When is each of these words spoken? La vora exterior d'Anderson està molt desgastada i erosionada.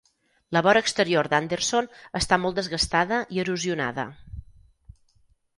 La 0.55 0.61
vora 0.67 0.81
exterior 0.85 1.27
d'Anderson 1.33 1.89
està 2.21 2.41
molt 2.45 2.59
desgastada 2.63 3.21
i 3.37 3.43
erosionada. 3.45 4.11